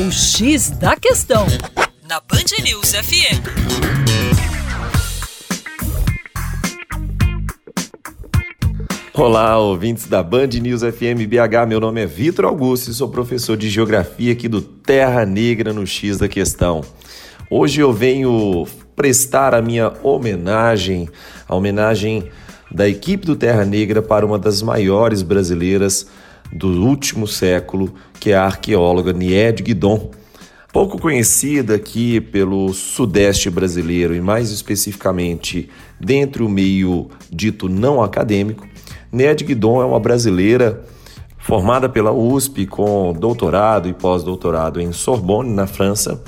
O 0.00 0.12
X 0.12 0.70
da 0.70 0.94
Questão, 0.94 1.44
na 2.08 2.20
Band 2.20 2.62
News 2.62 2.92
FM. 2.92 3.42
Olá, 9.12 9.58
ouvintes 9.58 10.06
da 10.06 10.22
Band 10.22 10.50
News 10.62 10.82
FM 10.82 11.26
BH. 11.26 11.66
Meu 11.66 11.80
nome 11.80 12.00
é 12.00 12.06
Vitor 12.06 12.44
Augusto 12.44 12.92
e 12.92 12.94
sou 12.94 13.08
professor 13.08 13.56
de 13.56 13.68
Geografia 13.68 14.32
aqui 14.32 14.46
do 14.46 14.62
Terra 14.62 15.26
Negra 15.26 15.72
no 15.72 15.84
X 15.84 16.18
da 16.18 16.28
Questão. 16.28 16.84
Hoje 17.50 17.80
eu 17.80 17.92
venho 17.92 18.68
prestar 18.94 19.52
a 19.52 19.60
minha 19.60 19.92
homenagem, 20.04 21.08
a 21.48 21.56
homenagem 21.56 22.30
da 22.70 22.88
equipe 22.88 23.26
do 23.26 23.34
Terra 23.34 23.64
Negra 23.64 24.00
para 24.00 24.24
uma 24.24 24.38
das 24.38 24.62
maiores 24.62 25.22
brasileiras 25.22 26.06
do 26.52 26.84
último 26.84 27.26
século, 27.26 27.94
que 28.18 28.30
é 28.30 28.36
a 28.36 28.44
arqueóloga 28.44 29.12
Nied 29.12 29.62
Guidon. 29.62 30.10
Pouco 30.72 31.00
conhecida 31.00 31.74
aqui 31.74 32.20
pelo 32.20 32.72
sudeste 32.74 33.48
brasileiro 33.48 34.14
e 34.14 34.20
mais 34.20 34.50
especificamente 34.50 35.68
dentro 35.98 36.44
do 36.44 36.50
meio 36.50 37.08
dito 37.30 37.68
não 37.68 38.02
acadêmico, 38.02 38.66
Nied 39.10 39.44
Guidon 39.44 39.82
é 39.82 39.86
uma 39.86 39.98
brasileira 39.98 40.84
formada 41.38 41.88
pela 41.88 42.12
USP 42.12 42.66
com 42.66 43.14
doutorado 43.14 43.88
e 43.88 43.94
pós-doutorado 43.94 44.80
em 44.80 44.92
Sorbonne, 44.92 45.50
na 45.50 45.66
França, 45.66 46.22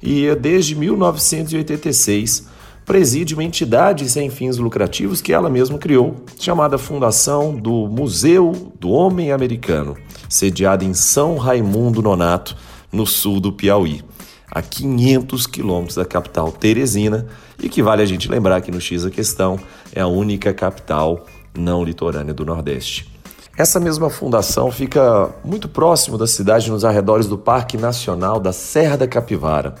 e 0.00 0.32
desde 0.36 0.76
1986 0.76 2.48
preside 2.90 3.34
uma 3.34 3.44
entidade 3.44 4.08
sem 4.08 4.28
fins 4.28 4.56
lucrativos 4.56 5.22
que 5.22 5.32
ela 5.32 5.48
mesma 5.48 5.78
criou, 5.78 6.16
chamada 6.40 6.76
Fundação 6.76 7.54
do 7.54 7.86
Museu 7.86 8.72
do 8.80 8.90
Homem 8.90 9.30
Americano, 9.30 9.96
sediada 10.28 10.84
em 10.84 10.92
São 10.92 11.36
Raimundo 11.36 12.02
Nonato, 12.02 12.56
no 12.90 13.06
sul 13.06 13.38
do 13.38 13.52
Piauí, 13.52 14.02
a 14.50 14.60
500 14.60 15.46
quilômetros 15.46 15.94
da 15.94 16.04
capital 16.04 16.50
Teresina, 16.50 17.28
e 17.62 17.68
que 17.68 17.80
vale 17.80 18.02
a 18.02 18.06
gente 18.06 18.28
lembrar 18.28 18.60
que 18.60 18.72
no 18.72 18.80
X 18.80 19.06
a 19.06 19.10
questão 19.10 19.56
é 19.94 20.00
a 20.00 20.08
única 20.08 20.52
capital 20.52 21.26
não 21.56 21.84
litorânea 21.84 22.34
do 22.34 22.44
Nordeste. 22.44 23.08
Essa 23.56 23.78
mesma 23.78 24.10
fundação 24.10 24.68
fica 24.72 25.32
muito 25.44 25.68
próximo 25.68 26.18
da 26.18 26.26
cidade, 26.26 26.68
nos 26.68 26.84
arredores 26.84 27.28
do 27.28 27.38
Parque 27.38 27.76
Nacional 27.76 28.40
da 28.40 28.52
Serra 28.52 28.96
da 28.96 29.06
Capivara 29.06 29.76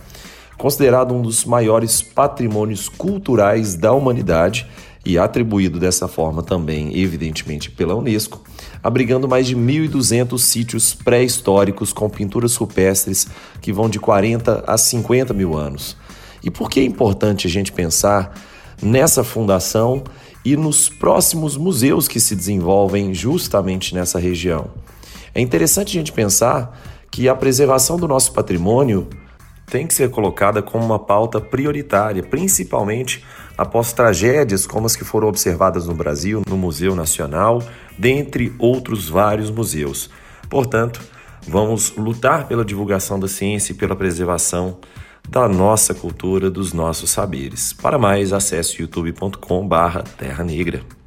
considerado 0.60 1.14
um 1.14 1.22
dos 1.22 1.46
maiores 1.46 2.02
patrimônios 2.02 2.86
culturais 2.86 3.76
da 3.76 3.94
humanidade 3.94 4.66
e 5.06 5.16
atribuído 5.16 5.80
dessa 5.80 6.06
forma 6.06 6.42
também, 6.42 6.94
evidentemente, 7.00 7.70
pela 7.70 7.94
Unesco, 7.94 8.42
abrigando 8.82 9.26
mais 9.26 9.46
de 9.46 9.56
1.200 9.56 10.38
sítios 10.38 10.92
pré-históricos 10.92 11.94
com 11.94 12.10
pinturas 12.10 12.56
rupestres 12.56 13.26
que 13.62 13.72
vão 13.72 13.88
de 13.88 13.98
40 13.98 14.62
a 14.66 14.76
50 14.76 15.32
mil 15.32 15.56
anos. 15.56 15.96
E 16.44 16.50
por 16.50 16.68
que 16.68 16.80
é 16.80 16.84
importante 16.84 17.46
a 17.46 17.50
gente 17.50 17.72
pensar 17.72 18.38
nessa 18.82 19.24
fundação 19.24 20.04
e 20.44 20.58
nos 20.58 20.90
próximos 20.90 21.56
museus 21.56 22.06
que 22.06 22.20
se 22.20 22.36
desenvolvem 22.36 23.14
justamente 23.14 23.94
nessa 23.94 24.18
região? 24.18 24.68
É 25.34 25.40
interessante 25.40 25.96
a 25.96 26.00
gente 26.00 26.12
pensar 26.12 26.78
que 27.10 27.30
a 27.30 27.34
preservação 27.34 27.96
do 27.96 28.06
nosso 28.06 28.30
patrimônio 28.34 29.08
tem 29.70 29.86
que 29.86 29.94
ser 29.94 30.10
colocada 30.10 30.60
como 30.60 30.84
uma 30.84 30.98
pauta 30.98 31.40
prioritária, 31.40 32.22
principalmente 32.22 33.24
após 33.56 33.92
tragédias 33.92 34.66
como 34.66 34.86
as 34.86 34.96
que 34.96 35.04
foram 35.04 35.28
observadas 35.28 35.86
no 35.86 35.94
Brasil, 35.94 36.42
no 36.48 36.56
Museu 36.56 36.96
Nacional, 36.96 37.62
dentre 37.96 38.52
outros 38.58 39.08
vários 39.08 39.50
museus. 39.50 40.10
Portanto, 40.48 41.00
vamos 41.46 41.94
lutar 41.96 42.48
pela 42.48 42.64
divulgação 42.64 43.18
da 43.20 43.28
ciência 43.28 43.72
e 43.72 43.76
pela 43.76 43.94
preservação 43.94 44.78
da 45.28 45.48
nossa 45.48 45.94
cultura, 45.94 46.50
dos 46.50 46.72
nossos 46.72 47.10
saberes. 47.10 47.72
Para 47.72 47.98
mais, 47.98 48.32
acesse 48.32 48.82
youtube.com/terra 48.82 50.42
negra. 50.42 50.99